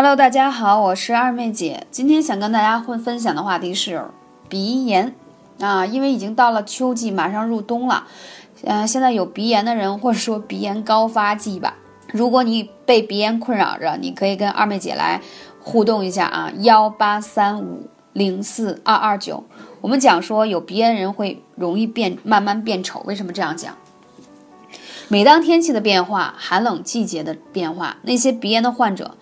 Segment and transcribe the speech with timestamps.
[0.00, 1.84] Hello，大家好，我是二妹姐。
[1.90, 4.00] 今天想跟大家会分享的话题是
[4.48, 5.12] 鼻炎
[5.58, 8.06] 啊，因为已经到了秋季，马上入冬了。
[8.62, 11.74] 嗯，现在有鼻炎的人，或者说鼻炎高发季吧。
[12.12, 15.20] 如果你被鼻炎困扰着，你可以跟二妹姐来
[15.58, 19.42] 互动一下啊，幺八三五零四二二九。
[19.80, 23.02] 我们讲说有鼻炎人会容易变，慢慢变丑。
[23.04, 23.74] 为什么这样讲？
[25.08, 29.16] 每当天气的变化，寒冷季节的变化，那些鼻炎的患者。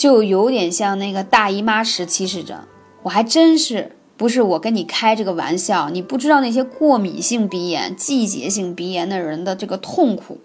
[0.00, 2.64] 就有点像那个大姨妈时期似的，
[3.02, 10.38] 我还真是不是我跟你开这个玩笑，你不知道那些过敏性鼻炎、季节性鼻炎的人的这个痛苦。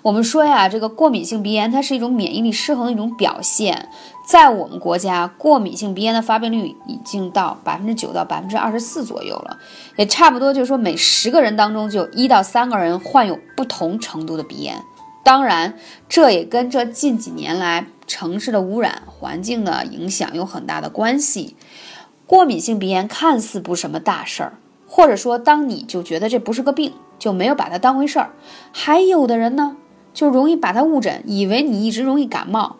[0.00, 3.90] 我们说呀，这个过敏性鼻炎它是一种免疫力失衡的一种表现，
[4.26, 9.58] 在我们国家，过敏性鼻炎的发病率已经到百分之九到百分之二十四左右了，
[9.96, 14.82] 也差不多就是说每十个人当中就一到三个人患有不同程度的鼻炎。
[15.22, 15.74] 当然，
[16.08, 17.88] 这也跟这近几年来。
[18.06, 21.56] 城市的污染、环境的影响有很大的关系。
[22.26, 28.30] 过敏性鼻炎看似不是什么大事儿，或者说当你就觉得这不是个病，就没有把它当回事儿。
[28.72, 29.76] 还有的人呢，
[30.12, 32.76] 就容易把它误诊，以为你一直容易感冒，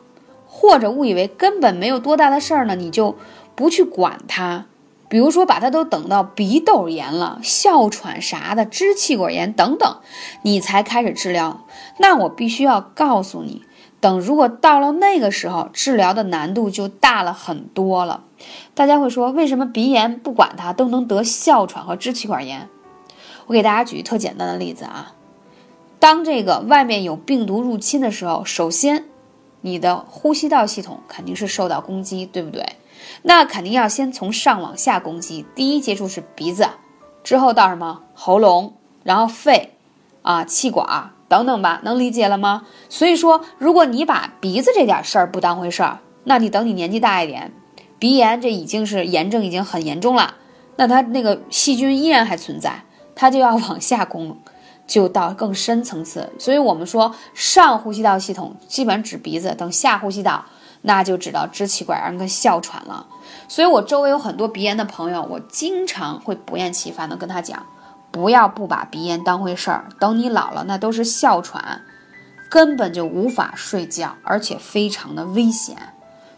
[0.47, 3.17] 或者误以为根本没有多大的事儿呢，你就
[3.55, 4.67] 不去管它。
[5.09, 9.99] 比如说，把它都等到鼻窦炎了、哮喘啥的、支气管炎等等，
[10.43, 11.65] 你才开始治疗，
[11.99, 13.63] 那我必须要告诉你。
[14.07, 18.23] 等如果到了那个时候，治疗的难度就大了很多了。
[18.73, 22.69] 大家会说，为什么鼻炎不管它都能得哮喘和支气管炎？
[23.47, 25.15] 我给大家举特简单的例子啊，
[25.99, 29.07] 当这个外面有病毒入侵的时候，首先
[29.63, 32.65] 你的呼吸道系统肯定是受到攻击，对不对？
[33.23, 36.69] 那肯定要先从上往下攻击，第一接触是鼻子，
[37.25, 39.73] 之后到什么喉咙，然后肺，
[40.23, 41.11] 啊气管。
[41.29, 42.63] 等等吧，能理解了吗？
[42.89, 47.53] 所以说，如果你把鼻子这点事儿不当回事儿，那你等你年纪大一点，
[47.99, 50.35] 鼻炎这已经是炎症已经很严重了，
[50.77, 52.83] 那它那个细菌依然还存在，
[53.15, 54.39] 它就要往下攻，
[54.87, 56.33] 就到更深层次。
[56.39, 60.45] 所以我们说上呼吸道系统基本指鼻子，等下呼吸道
[60.83, 63.07] 那就指到支气管跟哮喘了。
[63.49, 67.67] 所以我周围有很多鼻炎的朋友，我经常会不厌其烦的跟他讲。
[68.17, 71.83] 不要不把鼻炎当回事儿，等你老了，那都是哮喘，
[72.49, 75.77] 根本就无法睡觉，而且非常的危险。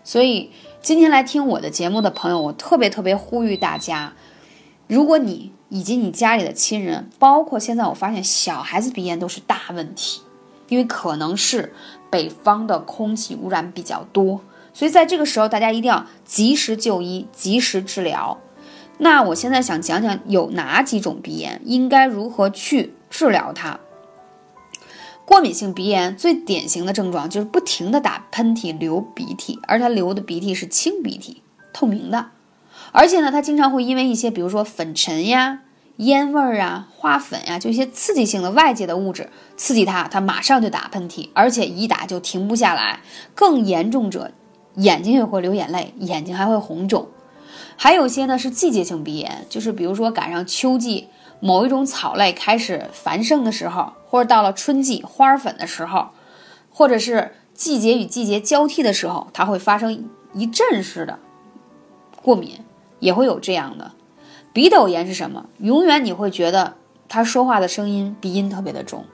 [0.03, 0.51] 所以
[0.83, 4.13] 今天来听我的节目的朋友，我特别特别呼吁大家，
[4.89, 10.23] 如果你以及你家里的亲人，包括现在我发现小孩子鼻炎都是大问题，
[10.67, 11.73] 因为可能是
[12.11, 14.41] 北方的空气污染比较多，
[14.75, 18.37] 所以在这个时候大家一定要及时就医，及时治疗。
[18.99, 23.79] 那我现在想讲讲有哪几种鼻炎，应该如何去治疗它。
[25.25, 31.43] 过敏性鼻炎最典型的症状就是不停的打喷嚏、流鼻涕，而它流的鼻涕是清鼻涕，
[31.73, 32.31] 透明的。
[32.93, 35.61] 而且呢，它经常会因为一些，比如说粉尘呀、
[35.99, 43.01] 烟味儿啊、花粉呀，就一些刺激性的外界的物质刺激它，它马上就打喷嚏，而且一打就停不下来。
[43.35, 44.33] 更严重者，
[44.77, 47.07] 眼睛也会流眼泪，眼睛还会红肿。
[47.81, 51.07] 还有些呢是季节性鼻炎，就是比如说赶上秋季
[51.39, 56.09] 某一种草类开始繁盛的时候，或者到了春季花粉的时候，
[56.73, 61.21] 或者是季节与季节交替的时候，它会发生一阵式的
[62.21, 62.59] 过敏，
[62.99, 63.93] 也会有这样的。
[64.53, 65.47] 鼻窦炎是什么？
[65.59, 66.75] 永远你会觉得
[67.09, 69.05] 他说话的声音鼻音特别的重，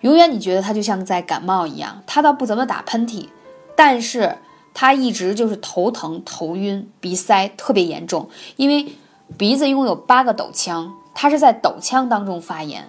[0.00, 3.28] 永远你觉得他就像在感冒一样，他倒不怎么打喷嚏，
[3.76, 4.36] 但是。
[4.80, 8.94] 他一直就是头疼、头晕、鼻塞特别严重，因为
[9.36, 12.88] 鼻子拥有八个斗腔，他是在斗腔当中发炎。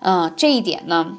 [0.00, 1.12] 嗯，这一点呢，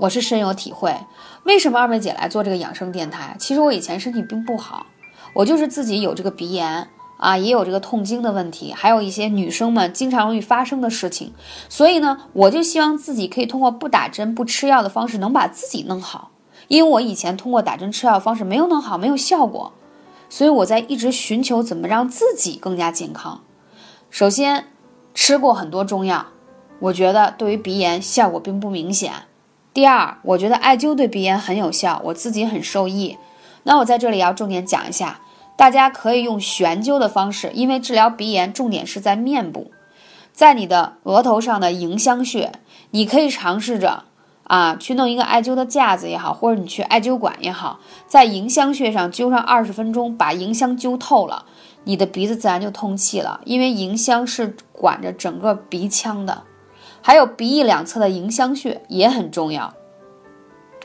[0.00, 0.96] 我是深有体会。
[1.44, 3.36] 为什么二妹姐来做这个养生电台？
[3.38, 4.86] 其实我以前身体并不好，
[5.32, 11.32] 我就是自己有这个鼻炎啊，也有这个痛经的问题，还有一些女生们经常容易发生的事情。
[11.68, 16.32] 所以呢，我就希望自己可以通过不打针、不吃药的方式，能把自己弄好。
[16.70, 19.72] 因为我以前通过打针吃药方式没有弄好，没有效果，
[20.28, 23.40] 所以我在一直寻求怎么让自己更加健康。
[24.08, 24.66] 首先，
[25.12, 26.26] 吃过很多中药，
[26.78, 29.12] 我觉得对于鼻炎效果并不明显。
[29.74, 33.18] 第二，我觉得艾灸对鼻炎很有效，我自己很受益。
[33.64, 35.22] 那我在这里要重点讲一下，
[35.56, 39.72] 大家可以用悬灸的方式，因为治疗鼻炎重点是在面部，
[40.32, 42.52] 在你的额头上的迎香穴，
[42.92, 44.04] 你可以尝试着。
[44.50, 51.44] 啊，去弄一个艾灸的架子也好，或者你去艾灸馆也好，在迎香穴上灸上二十分钟，把迎香灸透了，
[51.84, 53.40] 你的鼻子自然就通气了。
[53.44, 56.42] 因为迎香是管着整个鼻腔的，
[57.00, 59.72] 还有鼻翼两侧的迎香穴也很重要。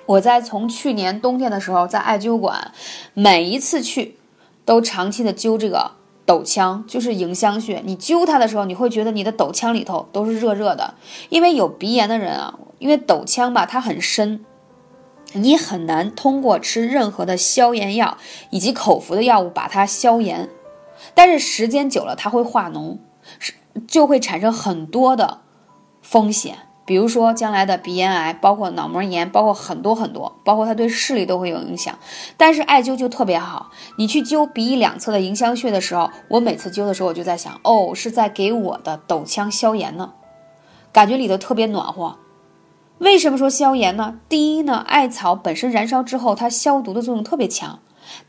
[0.06, 2.72] 我在从去年冬天的时候在艾灸馆，
[3.16, 4.16] 每一次去
[4.64, 5.90] 都长期的灸这个
[6.24, 7.82] 斗腔，就是迎香穴。
[7.84, 10.94] 你灸它的时候，你会觉得你的斗腔里头都是热热的，
[11.30, 14.46] 因为有鼻炎的人啊，因为斗腔吧它很深。
[15.34, 18.18] 你很难通过吃任何的消炎药
[18.52, 20.50] 以及口服的药物把它消炎，
[21.14, 23.00] 但是时间久了它会化脓，
[23.38, 23.54] 是
[23.86, 25.42] 就会产生很多的
[26.02, 32.00] 风险，比如说将来的鼻咽癌，包括脑膜炎，包括很多很多，包括它对视力都会有影响。
[32.38, 40.14] 但是艾灸就特别好，你去灸鼻翼两侧的迎香穴的时候，我每次灸的时候我就在想，哦，是在给我的斗腔消炎呢，
[40.94, 42.20] 感觉里头特别暖和。
[43.00, 44.20] 为什么说消炎呢？
[44.30, 47.80] 第一呢，艾草本身燃烧之后，它消毒的作用特别强。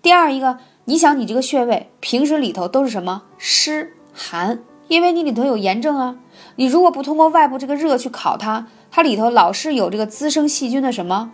[0.02, 4.58] 第二一个，你想你这个穴位平时里头都是什么湿寒，
[4.88, 6.16] 因为你里头有炎症啊。
[6.56, 11.30] 你如果不通过外部这个热去烤它，它里头老是有这个滋生细菌的什么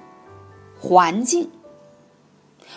[0.79, 1.51] 环境。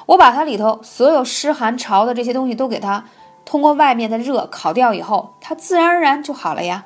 [0.05, 3.05] 我把它里头所有湿寒潮的这些东西都给它
[3.43, 6.85] 通过外面的热烤掉以后，它自然而然就好了呀。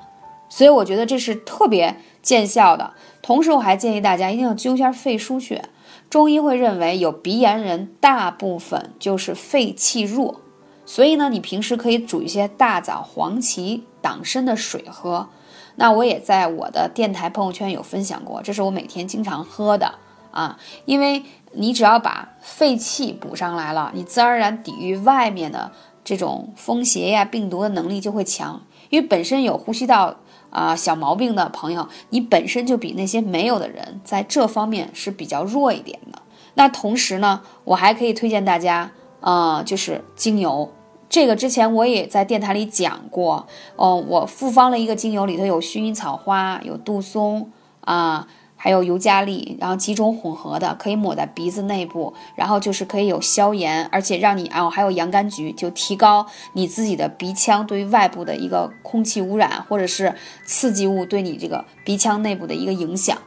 [0.49, 2.93] 所以我觉得这是特别见效的。
[3.21, 5.63] 同时，我还建议大家一定要灸一下肺腧穴。
[6.09, 10.41] 中医会认为有鼻炎人大部分就是肺气弱，
[10.83, 15.29] 所以呢，你平时可以煮一些大枣、黄芪、党参的水喝。
[15.75, 19.93] 那我也在我的电台朋友圈有分享过，这是我每天经常喝的
[20.31, 20.57] 啊。
[20.85, 25.71] 因为你只要把肺气补上来了，你自然而然抵御外面的
[26.03, 28.63] 这种风邪呀、病毒的能力就会强。
[28.89, 30.17] 因为本身有呼吸道。
[30.49, 36.21] 啊，小毛病的朋友，你本身就比那些没有的人在这方面是比较弱一点的。
[36.55, 38.91] 那同时呢，我还可以推荐大家，
[39.21, 40.71] 啊，就是精油。
[41.09, 43.47] 这个之前我也在电台里讲过，
[43.77, 48.27] 嗯，我复方了一个精油，里头有薰衣草花，有杜松啊。
[48.61, 60.13] 还有尤加利，然后几种混合的，可以抹在鼻子内部，然后就是可以有消炎，而且让你啊，还有洋甘菊，就提高你自己的鼻腔对于外部的一个空气污染或者是
[60.43, 63.17] 刺激物对你这个鼻腔内部的一个影响。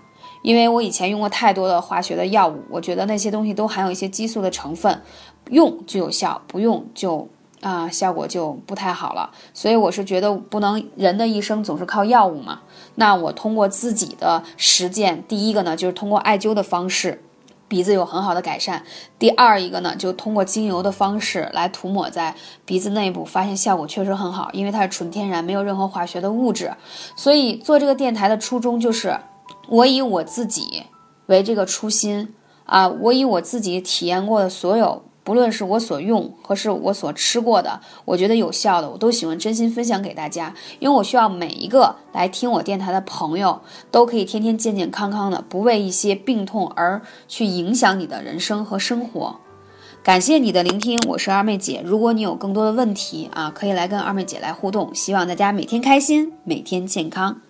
[0.42, 5.00] 因为我以前用过太多的化学的药物，我觉得那些东西都含有一些激素的成分，
[5.50, 7.26] 用就有效，不用就。
[7.62, 12.60] 啊，效果就不太好了，所以我是觉得不能人的一生总是靠药物嘛。
[12.96, 17.22] 那我通过自己的实践，第一个呢就是通过艾灸的方式，
[17.68, 18.82] 鼻子有很好的改善；
[19.16, 26.72] 第二一个呢就通过精油的方式来涂抹在鼻子内部，发现效果确实很好，因为它是纯天然，没有任何化学的物质。
[27.14, 29.16] 所以做这个电台的初衷就是，
[29.68, 30.82] 我以我自己
[31.26, 35.04] 为这个初心啊，我以我自己体验过的所有。
[35.24, 43.60] 不论是我所用和是我所吃过的，我觉得有效的，我都喜欢真心分享给大家，因为我需要每一个来听我电台的朋友
[43.90, 49.36] 都可以天天健健康康的，不为一些病痛而去影响你的人生和生活。
[50.02, 51.80] 感谢你的聆听，我是二妹姐。
[51.84, 54.92] 如果你有更多的问题啊，可以来跟二妹姐来互动。
[54.92, 57.40] 希望大家每天开心，每天健康。